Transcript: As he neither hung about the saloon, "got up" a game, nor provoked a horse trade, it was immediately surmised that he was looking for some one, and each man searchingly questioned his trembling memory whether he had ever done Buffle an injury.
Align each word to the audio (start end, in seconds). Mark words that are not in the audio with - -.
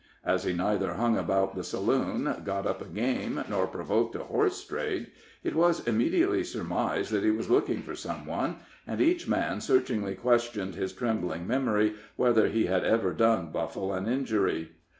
As 0.23 0.45
he 0.45 0.53
neither 0.53 0.95
hung 0.95 1.15
about 1.15 1.53
the 1.53 1.63
saloon, 1.63 2.27
"got 2.43 2.65
up" 2.65 2.81
a 2.81 2.85
game, 2.85 3.43
nor 3.47 3.67
provoked 3.67 4.15
a 4.15 4.23
horse 4.23 4.63
trade, 4.65 5.11
it 5.43 5.53
was 5.53 5.87
immediately 5.87 6.43
surmised 6.43 7.11
that 7.11 7.23
he 7.23 7.29
was 7.29 7.51
looking 7.51 7.83
for 7.83 7.93
some 7.93 8.25
one, 8.25 8.55
and 8.87 8.99
each 8.99 9.27
man 9.27 9.61
searchingly 9.61 10.15
questioned 10.15 10.73
his 10.73 10.91
trembling 10.91 11.45
memory 11.45 11.93
whether 12.15 12.47
he 12.47 12.65
had 12.65 12.83
ever 12.83 13.13
done 13.13 13.51
Buffle 13.51 13.93
an 13.93 14.07
injury. 14.07 14.71